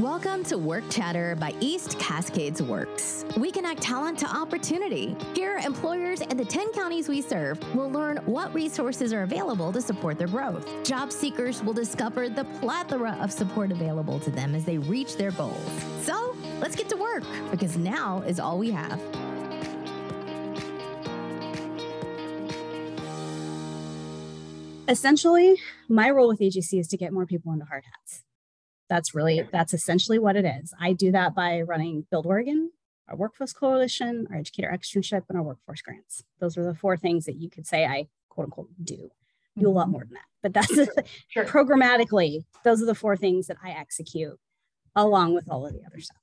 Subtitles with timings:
[0.00, 3.24] Welcome to Work Chatter by East Cascades Works.
[3.36, 5.16] We connect talent to opportunity.
[5.34, 9.82] Here, employers in the 10 counties we serve will learn what resources are available to
[9.82, 10.68] support their growth.
[10.84, 15.32] Job seekers will discover the plethora of support available to them as they reach their
[15.32, 15.68] goals.
[16.02, 19.02] So, let's get to work because now is all we have.
[24.86, 25.56] Essentially,
[25.88, 28.22] my role with AGC is to get more people into hard hats
[28.88, 32.70] that's really that's essentially what it is i do that by running build oregon
[33.08, 37.24] our workforce coalition our educator externship and our workforce grants those are the four things
[37.24, 39.10] that you could say i quote unquote do
[39.58, 39.92] do a lot mm-hmm.
[39.92, 41.44] more than that but that's sure.
[41.44, 44.38] programmatically those are the four things that i execute
[44.96, 46.18] along with all of the other stuff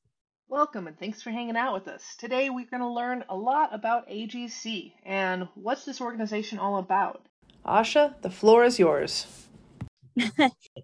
[0.47, 2.15] Welcome and thanks for hanging out with us.
[2.19, 7.25] Today we're going to learn a lot about AGC and what's this organization all about.
[7.65, 9.25] Asha, the floor is yours.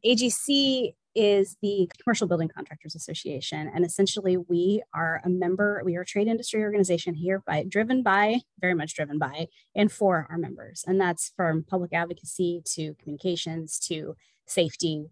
[0.04, 3.70] AGC is the Commercial Building Contractors Association.
[3.74, 8.04] And essentially, we are a member, we are a trade industry organization here by driven
[8.04, 10.84] by, very much driven by, and for our members.
[10.88, 15.08] And that's from public advocacy to communications to safety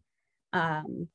[0.54, 1.10] um,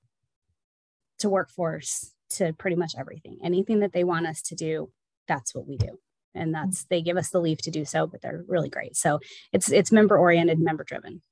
[1.18, 3.38] to workforce to pretty much everything.
[3.42, 4.90] Anything that they want us to do,
[5.28, 5.98] that's what we do.
[6.34, 8.96] And that's they give us the leave to do so, but they're really great.
[8.96, 9.20] So
[9.52, 11.22] it's it's member oriented, member driven.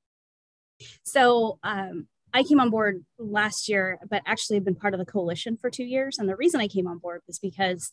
[1.04, 5.06] So um, I came on board last year, but actually have been part of the
[5.06, 6.18] coalition for two years.
[6.18, 7.92] And the reason I came on board was because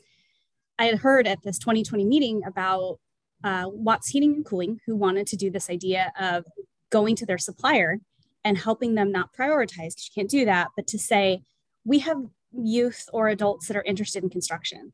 [0.77, 2.99] I had heard at this 2020 meeting about
[3.43, 6.45] uh, Watts Heating and Cooling, who wanted to do this idea of
[6.89, 7.99] going to their supplier
[8.45, 11.41] and helping them not prioritize, because you can't do that, but to say,
[11.83, 12.17] we have
[12.51, 14.93] youth or adults that are interested in construction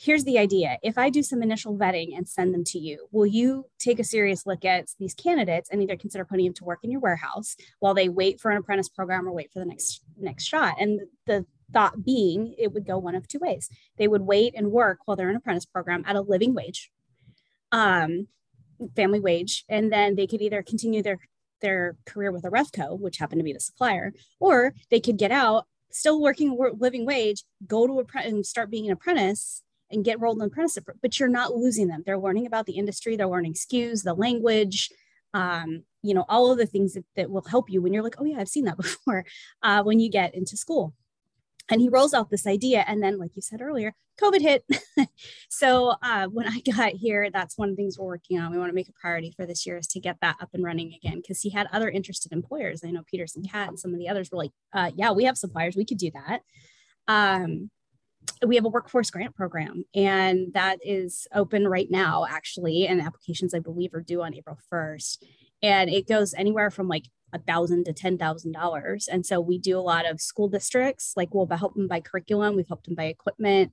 [0.00, 3.26] here's the idea if I do some initial vetting and send them to you, will
[3.26, 6.78] you take a serious look at these candidates and either consider putting them to work
[6.84, 10.02] in your warehouse while they wait for an apprentice program or wait for the next
[10.16, 10.76] next shot?
[10.80, 13.68] And the thought being it would go one of two ways.
[13.96, 16.92] They would wait and work while they're in an apprentice program at a living wage,
[17.72, 18.28] um,
[18.94, 21.18] family wage, and then they could either continue their
[21.60, 25.66] their career with Airefco, which happened to be the supplier, or they could get out,
[25.90, 30.20] still working a living wage, go to a and start being an apprentice and get
[30.20, 32.02] rolled in apprenticeship, but you're not losing them.
[32.04, 34.90] They're learning about the industry, they're learning SKUs, the language,
[35.34, 38.16] um, you know, all of the things that, that will help you when you're like,
[38.18, 39.24] oh yeah, I've seen that before
[39.62, 40.94] uh, when you get into school.
[41.70, 42.82] And he rolls out this idea.
[42.86, 44.64] And then, like you said earlier, COVID hit.
[45.50, 48.50] so uh, when I got here, that's one of the things we're working on.
[48.50, 50.64] We want to make a priority for this year is to get that up and
[50.64, 52.82] running again because he had other interested employers.
[52.84, 55.36] I know Peterson Cat and some of the others were like, uh, yeah, we have
[55.36, 56.40] suppliers, we could do that.
[57.06, 57.70] Um,
[58.46, 63.54] we have a workforce grant program and that is open right now actually and applications
[63.54, 65.18] i believe are due on april 1st
[65.62, 69.08] and it goes anywhere from like a thousand to ten thousand dollars.
[69.08, 72.56] And so we do a lot of school districts like we'll help them buy curriculum
[72.56, 73.72] we've helped them buy equipment.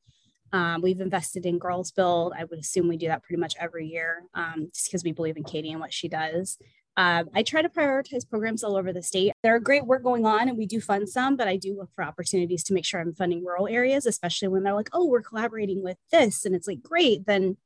[0.51, 2.33] Um, we've invested in girls build.
[2.37, 5.37] I would assume we do that pretty much every year um, just because we believe
[5.37, 6.57] in katie and what she does
[6.97, 9.33] um, I try to prioritize programs all over the state.
[9.43, 11.89] There are great work going on, and we do fund some, but I do look
[11.93, 15.21] for opportunities to make sure I'm funding rural areas, especially when they're like, oh, we're
[15.21, 16.45] collaborating with this.
[16.45, 17.57] And it's like, great, then,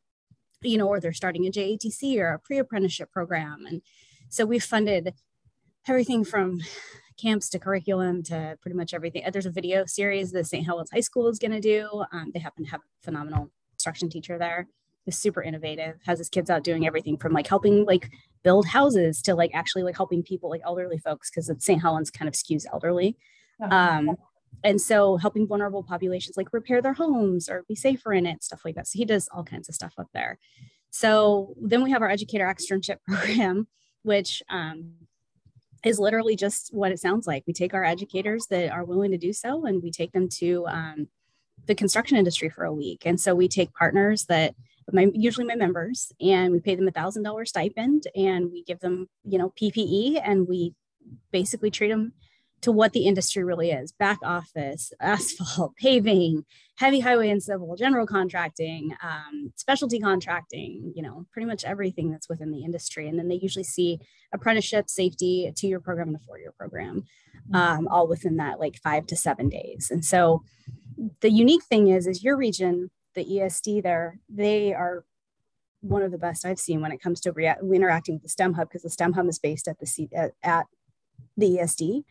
[0.64, 3.66] you know, or they're starting a JATC or a pre apprenticeship program.
[3.68, 3.82] And
[4.30, 5.14] so we've funded
[5.88, 6.62] everything from
[7.22, 9.24] camps to curriculum to pretty much everything.
[9.32, 10.66] There's a video series that St.
[10.66, 12.04] Helens High School is going to do.
[12.12, 14.68] Um, they happen to have a phenomenal instruction teacher there
[15.06, 18.10] is super innovative has his kids out doing everything from like helping like
[18.44, 22.28] build houses to like actually like helping people like elderly folks because st helens kind
[22.28, 23.16] of skews elderly.
[23.62, 23.76] Uh-huh.
[23.76, 24.16] um,
[24.64, 28.62] and so helping vulnerable populations like repair their homes or be safer in it stuff
[28.64, 28.88] like that.
[28.88, 30.38] So he does all kinds of stuff up there.
[30.92, 33.68] So then we have our educator externship program
[34.04, 34.94] which um,
[35.84, 37.44] is literally just what it sounds like.
[37.48, 40.66] We take our educators that are willing to do so and we take them to
[40.68, 41.08] um,
[41.66, 43.04] the construction industry for a week.
[43.06, 44.56] And so we take partners that
[44.94, 48.80] my usually my members and we pay them a thousand dollar stipend and we give
[48.80, 50.74] them you know ppe and we
[51.32, 52.14] basically treat them
[52.62, 56.46] to what the industry really is back office asphalt paving
[56.78, 62.30] heavy highway and civil general contracting um, specialty contracting you know pretty much everything that's
[62.30, 64.00] within the industry and then they usually see
[64.34, 67.04] apprenticeship safety a two-year program and a four-year program
[67.52, 67.56] mm-hmm.
[67.56, 70.44] um, all within that like five to seven days and so
[71.22, 72.90] the unique thing is is your region
[73.20, 75.04] the ESD there, they are
[75.82, 77.34] one of the best I've seen when it comes to
[77.74, 80.32] interacting with the STEM Hub because the STEM Hub is based at the C- at,
[80.44, 80.66] at
[81.38, 82.04] the ESD.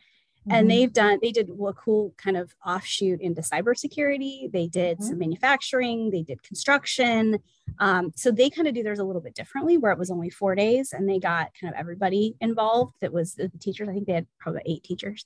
[0.49, 0.51] Mm-hmm.
[0.51, 4.51] And they've done, they did a cool kind of offshoot into cybersecurity.
[4.51, 5.07] They did mm-hmm.
[5.07, 7.39] some manufacturing, they did construction.
[7.79, 10.29] Um, so they kind of do theirs a little bit differently, where it was only
[10.29, 12.95] four days and they got kind of everybody involved.
[13.01, 13.89] That was the teachers.
[13.89, 15.25] I think they had probably eight teachers.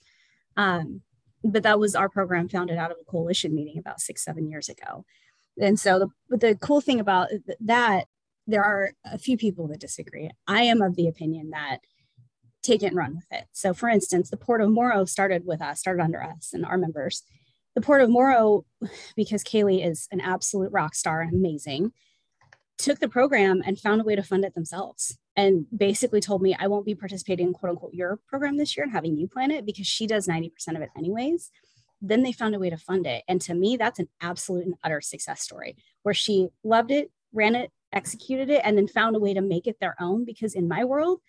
[0.57, 1.01] Um,
[1.43, 4.69] but that was our program founded out of a coalition meeting about six, seven years
[4.69, 5.05] ago.
[5.59, 7.29] And so the, the cool thing about
[7.61, 8.05] that,
[8.47, 10.31] there are a few people that disagree.
[10.47, 11.79] I am of the opinion that
[12.63, 13.45] take it and run with it.
[13.51, 16.77] So for instance, the Port of Morrow started with us, started under us and our
[16.77, 17.23] members.
[17.75, 18.65] The Port of Morrow,
[19.15, 21.91] because Kaylee is an absolute rock star and amazing,
[22.77, 26.55] took the program and found a way to fund it themselves and basically told me
[26.57, 29.51] I won't be participating in quote unquote your program this year and having you plan
[29.51, 31.51] it because she does 90% of it anyways.
[32.05, 33.23] Then they found a way to fund it.
[33.27, 37.55] And to me, that's an absolute and utter success story where she loved it, ran
[37.55, 40.25] it, executed it, and then found a way to make it their own.
[40.25, 41.21] Because in my world,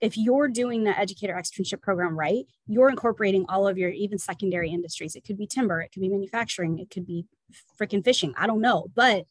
[0.00, 4.70] if you're doing the educator externship program right, you're incorporating all of your even secondary
[4.70, 5.14] industries.
[5.14, 7.26] It could be timber, it could be manufacturing, it could be
[7.80, 8.34] freaking fishing.
[8.36, 8.86] I don't know.
[8.94, 9.26] But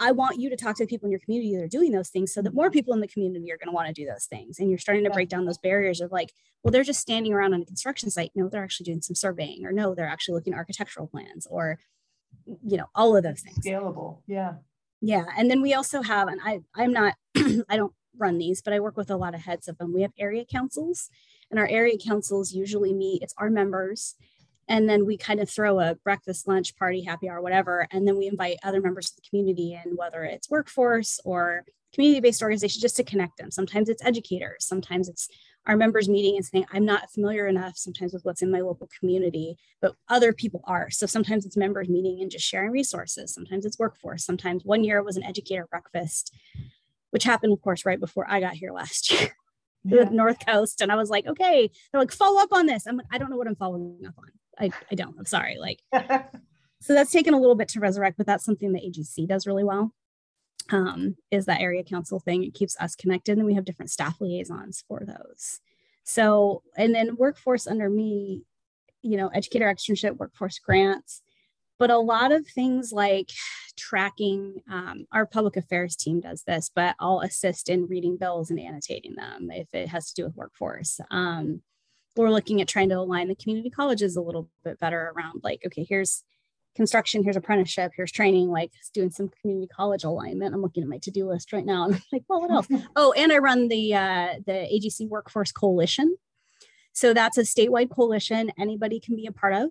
[0.00, 2.32] I want you to talk to people in your community that are doing those things
[2.32, 4.58] so that more people in the community are going to want to do those things.
[4.58, 6.32] And you're starting to break down those barriers of like,
[6.62, 8.32] well, they're just standing around on a construction site.
[8.34, 11.78] No, they're actually doing some surveying, or no, they're actually looking at architectural plans, or,
[12.64, 13.64] you know, all of those things.
[13.64, 14.18] Scalable.
[14.26, 14.54] Yeah.
[15.00, 15.26] Yeah.
[15.36, 17.14] And then we also have, and I, I'm not,
[17.68, 19.94] I don't run these, but I work with a lot of heads of them.
[19.94, 21.10] We have area councils,
[21.50, 24.16] and our area councils usually meet, it's our members
[24.68, 28.16] and then we kind of throw a breakfast lunch party happy hour whatever and then
[28.16, 32.96] we invite other members of the community in whether it's workforce or community-based organization just
[32.96, 33.50] to connect them.
[33.50, 35.28] Sometimes it's educators sometimes it's
[35.66, 38.88] our members meeting and saying i'm not familiar enough sometimes with what's in my local
[38.98, 40.90] community but other people are.
[40.90, 44.98] So sometimes it's members meeting and just sharing resources sometimes it's workforce sometimes one year
[44.98, 46.34] it was an educator breakfast
[47.10, 49.30] which happened of course right before i got here last year.
[49.84, 50.08] Yeah.
[50.10, 52.86] north coast and i was like okay they're like follow up on this.
[52.86, 54.24] I'm like i don't know what i'm following up on
[54.60, 55.16] I, I don't.
[55.18, 55.58] I'm sorry.
[55.58, 55.82] Like,
[56.80, 59.64] so that's taken a little bit to resurrect, but that's something that AGC does really
[59.64, 59.92] well.
[60.70, 62.44] Um, is that area council thing?
[62.44, 65.60] It keeps us connected, and we have different staff liaisons for those.
[66.04, 68.42] So, and then workforce under me,
[69.02, 71.22] you know, educator externship, workforce grants,
[71.78, 73.30] but a lot of things like
[73.76, 74.62] tracking.
[74.70, 79.14] Um, our public affairs team does this, but I'll assist in reading bills and annotating
[79.14, 81.00] them if it has to do with workforce.
[81.10, 81.62] Um,
[82.22, 85.62] we're looking at trying to align the community colleges a little bit better around like,
[85.66, 86.24] okay, here's
[86.74, 90.54] construction, here's apprenticeship, here's training, like doing some community college alignment.
[90.54, 91.84] I'm looking at my to-do list right now.
[91.84, 92.68] And I'm like, well, what else?
[92.96, 96.16] oh, and I run the uh, the AGC Workforce Coalition.
[96.92, 99.70] So that's a statewide coalition anybody can be a part of.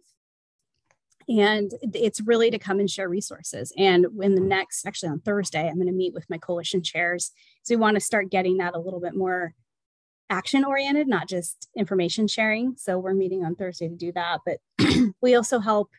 [1.30, 3.74] And it's really to come and share resources.
[3.78, 7.32] And when the next, actually on Thursday, I'm going to meet with my coalition chairs.
[7.64, 9.54] So we want to start getting that a little bit more
[10.30, 12.76] action oriented, not just information sharing.
[12.78, 14.40] So we're meeting on Thursday to do that.
[14.46, 14.60] But
[15.22, 15.90] we also help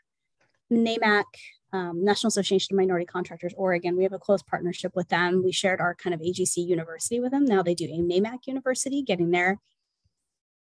[0.73, 1.25] NAMAC,
[1.73, 3.97] um, National Association of Minority Contractors, Oregon.
[3.97, 5.43] We have a close partnership with them.
[5.43, 7.45] We shared our kind of AGC university with them.
[7.45, 9.59] Now they do a NAMAC university, getting their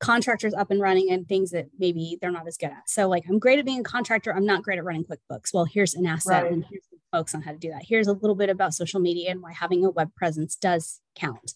[0.01, 2.89] contractors up and running and things that maybe they're not as good at.
[2.89, 4.35] So like I'm great at being a contractor.
[4.35, 5.53] I'm not great at running QuickBooks.
[5.53, 6.53] Well, here's an asset right.
[6.53, 7.85] and here's some folks on how to do that.
[7.87, 11.53] Here's a little bit about social media and why having a web presence does count.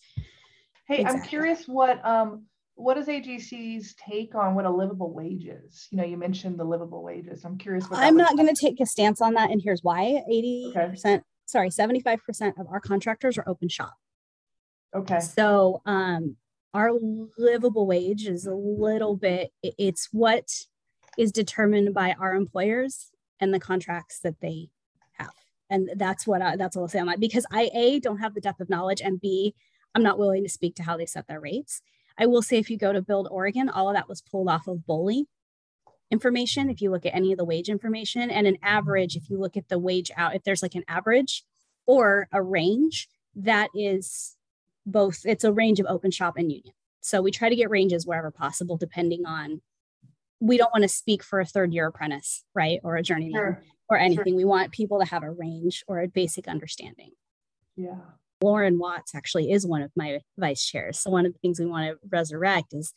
[0.86, 1.20] Hey, exactly.
[1.20, 2.44] I'm curious what um
[2.76, 5.86] what is AGC's take on what a livable wage is?
[5.90, 7.44] You know, you mentioned the livable wages.
[7.44, 7.86] I'm curious.
[7.92, 10.88] I'm not going to take a stance on that, and here's why: eighty okay.
[10.90, 13.94] percent, sorry, seventy-five percent of our contractors are open shop.
[14.94, 15.20] Okay.
[15.20, 16.36] So, um,
[16.72, 16.90] our
[17.38, 19.52] livable wage is a little bit.
[19.62, 20.50] It's what
[21.16, 23.10] is determined by our employers
[23.40, 24.70] and the contracts that they
[25.12, 25.30] have,
[25.70, 28.34] and that's what I, that's what I'll say on that because I a don't have
[28.34, 29.54] the depth of knowledge, and b
[29.94, 31.80] I'm not willing to speak to how they set their rates.
[32.18, 34.68] I will say if you go to Build Oregon, all of that was pulled off
[34.68, 35.26] of BOLI
[36.10, 36.70] information.
[36.70, 39.56] If you look at any of the wage information and an average, if you look
[39.56, 41.44] at the wage out, if there's like an average
[41.86, 44.36] or a range, that is
[44.86, 46.74] both, it's a range of open shop and union.
[47.00, 49.60] So we try to get ranges wherever possible, depending on,
[50.40, 52.80] we don't want to speak for a third year apprentice, right?
[52.82, 53.62] Or a journeyman sure.
[53.88, 54.32] or anything.
[54.32, 54.36] Sure.
[54.36, 57.10] We want people to have a range or a basic understanding.
[57.76, 57.96] Yeah.
[58.44, 61.00] Lauren Watts actually is one of my vice chairs.
[61.00, 62.92] So one of the things we want to resurrect is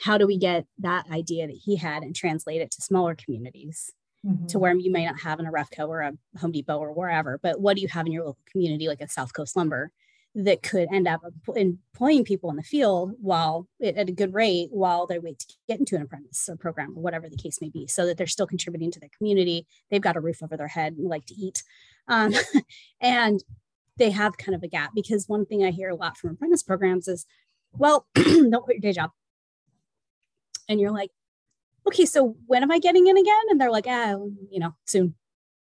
[0.00, 3.92] how do we get that idea that he had and translate it to smaller communities
[4.26, 4.46] mm-hmm.
[4.46, 7.60] to where you may not have an Airefco or a Home Depot or wherever, but
[7.60, 9.90] what do you have in your local community, like a South Coast Lumber,
[10.34, 11.22] that could end up
[11.54, 15.78] employing people in the field while at a good rate while they wait to get
[15.78, 18.46] into an apprentice or program or whatever the case may be, so that they're still
[18.46, 19.66] contributing to their community.
[19.90, 21.62] They've got a roof over their head and like to eat.
[22.06, 22.34] Um,
[23.00, 23.42] and
[23.98, 26.62] they have kind of a gap because one thing I hear a lot from apprentice
[26.62, 27.26] programs is,
[27.72, 29.10] well, don't quit your day job.
[30.68, 31.10] And you're like,
[31.86, 33.42] okay, so when am I getting in again?
[33.50, 34.16] And they're like, ah,
[34.50, 35.14] you know, soon.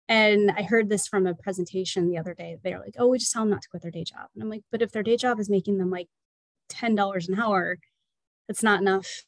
[0.07, 2.57] And I heard this from a presentation the other day.
[2.63, 4.27] They're like, oh, we just tell them not to quit their day job.
[4.33, 6.07] And I'm like, but if their day job is making them like
[6.71, 7.77] $10 an hour,
[8.47, 9.23] that's not enough.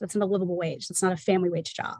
[0.00, 0.88] That's not a livable wage.
[0.88, 1.98] That's not a family wage job.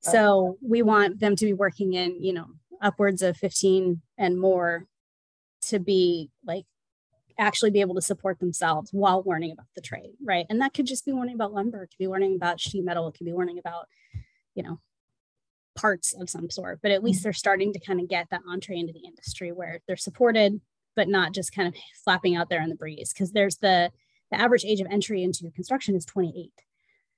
[0.00, 2.46] So we want them to be working in, you know,
[2.80, 4.86] upwards of 15 and more
[5.62, 6.64] to be like
[7.38, 10.46] actually be able to support themselves while learning about the trade, right?
[10.50, 13.06] And that could just be learning about lumber, it could be learning about sheet metal,
[13.08, 13.86] it could be learning about,
[14.54, 14.80] you know,
[15.76, 16.80] parts of some sort.
[16.82, 17.24] But at least mm-hmm.
[17.24, 20.60] they're starting to kind of get that entree into the industry where they're supported,
[20.96, 21.74] but not just kind of
[22.04, 23.12] flapping out there in the breeze.
[23.12, 23.90] Because there's the
[24.30, 26.50] the average age of entry into construction is 28.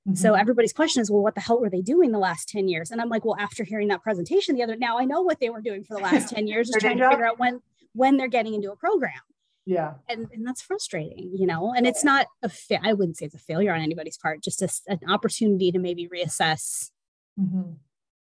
[0.08, 0.14] Mm-hmm.
[0.14, 2.90] So everybody's question is, well, what the hell were they doing the last 10 years?
[2.90, 5.50] And I'm like, well, after hearing that presentation the other now, I know what they
[5.50, 7.60] were doing for the last 10 years, just trying to figure out when
[7.92, 9.12] when they're getting into a program.
[9.66, 9.94] Yeah.
[10.08, 13.34] And, and that's frustrating, you know, and it's not a fa- I wouldn't say it's
[13.34, 16.90] a failure on anybody's part, just a, an opportunity to maybe reassess
[17.38, 17.72] mm-hmm.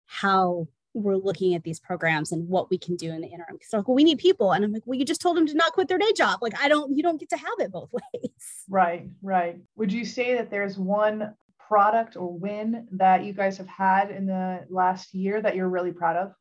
[0.06, 3.58] how we're looking at these programs and what we can do in the interim.
[3.62, 4.52] So like, well, we need people.
[4.52, 6.38] And I'm like, well, you just told them to not quit their day job.
[6.40, 8.30] Like, I don't, you don't get to have it both ways.
[8.68, 9.58] Right, right.
[9.76, 14.26] Would you say that there's one product or win that you guys have had in
[14.26, 16.32] the last year that you're really proud of?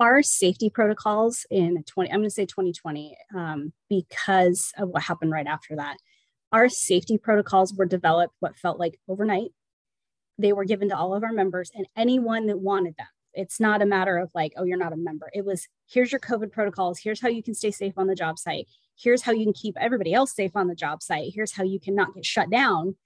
[0.00, 5.30] Our safety protocols in 20, I'm going to say 2020, um, because of what happened
[5.30, 5.98] right after that.
[6.52, 9.50] Our safety protocols were developed what felt like overnight.
[10.38, 13.06] They were given to all of our members and anyone that wanted them.
[13.34, 15.30] It's not a matter of like, oh, you're not a member.
[15.34, 16.98] It was here's your COVID protocols.
[16.98, 18.66] Here's how you can stay safe on the job site.
[18.98, 21.32] Here's how you can keep everybody else safe on the job site.
[21.34, 22.96] Here's how you cannot get shut down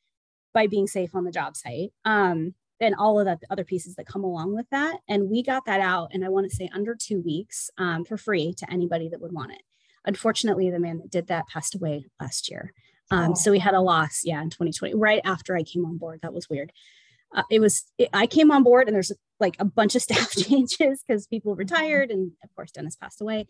[0.55, 1.91] by being safe on the job site.
[2.05, 4.99] Um, and all of that the other pieces that come along with that.
[5.09, 8.17] And we got that out, and I want to say under two weeks um, for
[8.17, 9.63] free to anybody that would want it.
[10.05, 12.73] Unfortunately, the man that did that passed away last year.
[13.11, 13.35] Um, oh.
[13.35, 16.21] So we had a loss, yeah, in 2020, right after I came on board.
[16.23, 16.73] That was weird.
[17.35, 20.33] Uh, it was it, I came on board, and there's like a bunch of staff
[20.33, 21.61] changes because people mm-hmm.
[21.61, 23.47] retired, and of course Dennis passed away.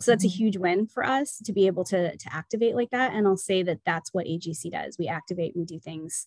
[0.00, 0.36] So that's a mm-hmm.
[0.36, 3.12] huge win for us to be able to to activate like that.
[3.12, 4.96] And I'll say that that's what AGC does.
[4.98, 6.26] We activate, we do things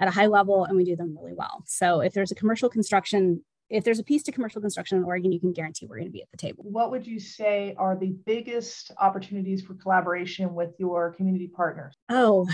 [0.00, 1.62] at a high level and we do them really well.
[1.66, 5.30] So if there's a commercial construction, if there's a piece to commercial construction in Oregon,
[5.30, 6.64] you can guarantee we're going to be at the table.
[6.66, 11.94] What would you say are the biggest opportunities for collaboration with your community partners?
[12.08, 12.48] Oh,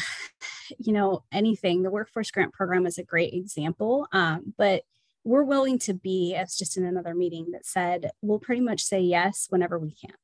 [0.78, 1.82] you know, anything.
[1.82, 4.82] The workforce grant program is a great example, um, but
[5.24, 9.00] we're willing to be, as just in another meeting that said, we'll pretty much say
[9.00, 10.14] yes whenever we can.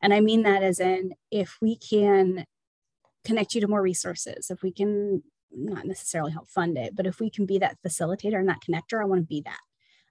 [0.00, 2.46] And I mean that as in if we can
[3.24, 5.22] connect you to more resources, if we can
[5.56, 9.00] not necessarily help fund it, but if we can be that facilitator and that connector,
[9.00, 9.60] I want to be that.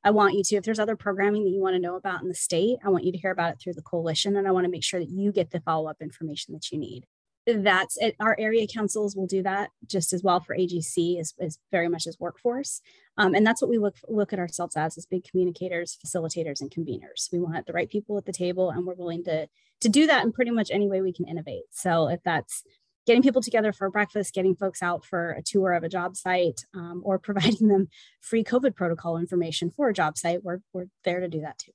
[0.04, 2.28] I want you to, if there's other programming that you want to know about in
[2.28, 4.36] the state, I want you to hear about it through the coalition.
[4.36, 6.78] And I want to make sure that you get the follow up information that you
[6.78, 7.06] need.
[7.46, 8.16] That's it.
[8.20, 12.08] Our area councils will do that just as well for AGC as, as very much
[12.08, 12.82] as workforce.
[13.18, 16.72] Um, and that's what we look, look at ourselves as, as big communicators, facilitators, and
[16.72, 17.32] conveners.
[17.32, 19.48] We want the right people at the table and we're willing to,
[19.82, 21.64] to do that in pretty much any way we can innovate.
[21.72, 22.64] So if that's
[23.06, 26.66] getting people together for breakfast, getting folks out for a tour of a job site,
[26.74, 27.90] um, or providing them
[28.22, 31.72] free COVID protocol information for a job site, we're, we're there to do that too.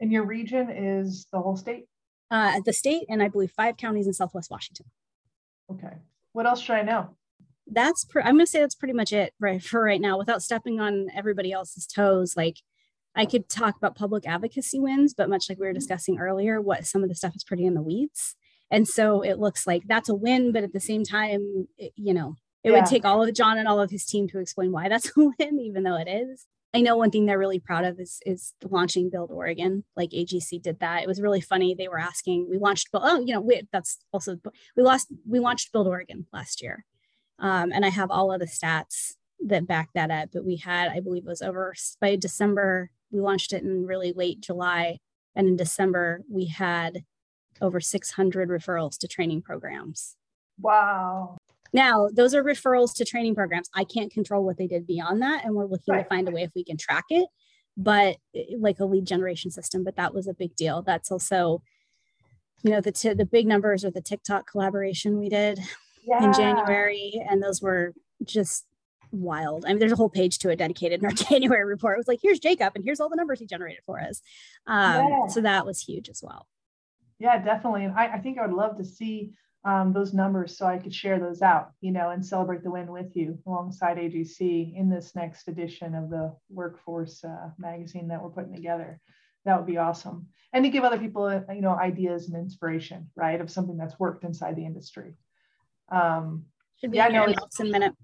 [0.00, 1.86] And your region is the whole state?
[2.30, 4.86] Uh, the state, and I believe five counties in Southwest Washington.
[5.70, 5.96] Okay.
[6.32, 7.16] What else should I know?
[7.66, 10.42] That's pre- I'm going to say that's pretty much it right for right now, without
[10.42, 12.36] stepping on everybody else's toes.
[12.36, 12.58] Like
[13.14, 15.78] I could talk about public advocacy wins, but much like we were mm-hmm.
[15.78, 18.36] discussing earlier, what some of the stuff is pretty in the weeds.
[18.70, 22.12] And so it looks like that's a win, but at the same time, it, you
[22.12, 22.80] know, it yeah.
[22.80, 25.30] would take all of John and all of his team to explain why that's a
[25.38, 26.46] win, even though it is.
[26.74, 29.84] I know one thing they're really proud of is is launching Build Oregon.
[29.96, 31.02] Like AGC did that.
[31.02, 31.74] It was really funny.
[31.74, 32.48] They were asking.
[32.50, 32.88] We launched.
[32.92, 34.38] Oh, you know, we, that's also
[34.76, 35.08] we lost.
[35.26, 36.84] We launched Build Oregon last year,
[37.38, 39.14] um, and I have all of the stats
[39.46, 40.28] that back that up.
[40.32, 42.90] But we had, I believe, it was over by December.
[43.10, 44.98] We launched it in really late July,
[45.34, 47.02] and in December we had
[47.60, 50.16] over 600 referrals to training programs.
[50.60, 51.36] Wow.
[51.72, 53.68] Now, those are referrals to training programs.
[53.74, 55.44] I can't control what they did beyond that.
[55.44, 56.02] And we're looking right.
[56.02, 57.28] to find a way if we can track it,
[57.76, 59.84] but eh, like a lead generation system.
[59.84, 60.82] But that was a big deal.
[60.82, 61.62] That's also,
[62.62, 65.60] you know, the, t- the big numbers or the TikTok collaboration we did
[66.06, 66.24] yeah.
[66.24, 67.22] in January.
[67.28, 67.92] And those were
[68.24, 68.64] just
[69.12, 69.64] wild.
[69.64, 71.96] I mean, there's a whole page to it dedicated in our January report.
[71.96, 74.22] It was like, here's Jacob, and here's all the numbers he generated for us.
[74.66, 75.26] Um, yeah.
[75.28, 76.46] So that was huge as well.
[77.18, 77.84] Yeah, definitely.
[77.84, 79.32] And I, I think I would love to see
[79.64, 82.90] um, those numbers so I could share those out, you know, and celebrate the win
[82.90, 88.30] with you alongside AGC in this next edition of the Workforce uh, magazine that we're
[88.30, 89.00] putting together.
[89.44, 90.28] That would be awesome.
[90.52, 93.98] And to give other people, uh, you know, ideas and inspiration, right, of something that's
[93.98, 95.14] worked inside the industry.
[95.90, 96.44] Um,
[96.80, 97.94] Should be yeah, no, in a minute.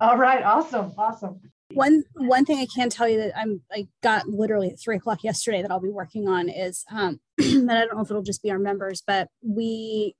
[0.00, 1.40] All right, awesome, awesome.
[1.74, 5.24] One one thing I can tell you that I'm I got literally at three o'clock
[5.24, 8.42] yesterday that I'll be working on is um that I don't know if it'll just
[8.42, 10.14] be our members, but we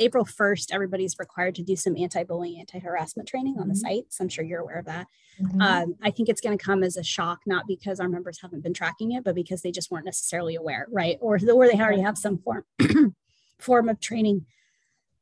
[0.00, 3.96] April 1st, everybody's required to do some anti bullying, anti harassment training on the mm-hmm.
[3.96, 4.20] sites.
[4.20, 5.06] I'm sure you're aware of that.
[5.40, 5.60] Mm-hmm.
[5.60, 8.62] Um, I think it's going to come as a shock, not because our members haven't
[8.62, 11.16] been tracking it, but because they just weren't necessarily aware, right?
[11.20, 12.64] Or, or they already have some form
[13.58, 14.46] form of training.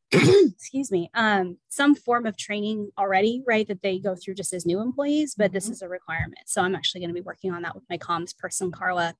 [0.13, 3.67] excuse me, um, some form of training already, right?
[3.67, 5.73] That they go through just as new employees, but this mm-hmm.
[5.73, 6.43] is a requirement.
[6.47, 9.15] So I'm actually going to be working on that with my comms person, Carla,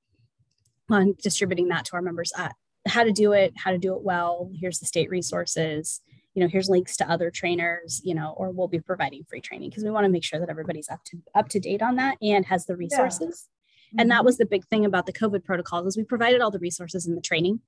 [0.89, 2.55] on distributing that to our members at
[2.87, 4.49] how to do it, how to do it well.
[4.57, 6.01] Here's the state resources.
[6.33, 7.99] You know, here's links to other trainers.
[8.05, 10.49] You know, or we'll be providing free training because we want to make sure that
[10.49, 13.49] everybody's up to up to date on that and has the resources.
[13.91, 14.01] Yeah.
[14.01, 14.25] And that mm-hmm.
[14.25, 17.15] was the big thing about the COVID protocols is we provided all the resources in
[17.15, 17.59] the training.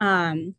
[0.00, 0.54] Um,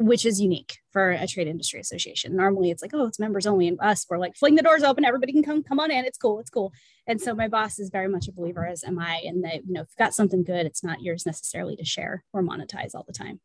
[0.00, 2.34] which is unique for a trade industry association.
[2.34, 5.04] Normally it's like, oh, it's members only, and us, we're like fling the doors open,
[5.04, 6.06] everybody can come, come on in.
[6.06, 6.72] It's cool, it's cool.
[7.06, 9.74] And so my boss is very much a believer, as am I, in that, you
[9.74, 13.04] know, if you've got something good, it's not yours necessarily to share or monetize all
[13.06, 13.40] the time.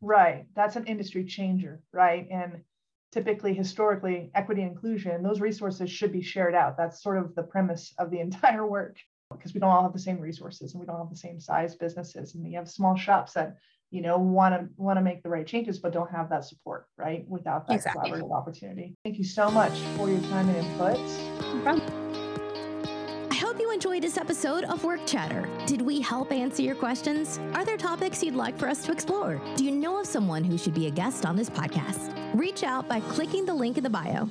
[0.00, 0.46] Right.
[0.54, 2.28] That's an industry changer, right?
[2.30, 2.60] And
[3.10, 7.94] typically historically equity inclusion those resources should be shared out that's sort of the premise
[7.98, 8.98] of the entire work
[9.32, 11.74] because we don't all have the same resources and we don't have the same size
[11.74, 13.56] businesses and we have small shops that
[13.90, 16.86] you know want to want to make the right changes but don't have that support
[16.96, 18.10] right without that exactly.
[18.10, 20.98] collaborative opportunity thank you so much for your time and input
[21.64, 22.04] no
[23.30, 25.48] I hope you enjoyed this episode of Work Chatter.
[25.64, 27.38] Did we help answer your questions?
[27.54, 29.40] Are there topics you'd like for us to explore?
[29.54, 32.12] Do you know of someone who should be a guest on this podcast?
[32.34, 34.28] Reach out by clicking the link in the bio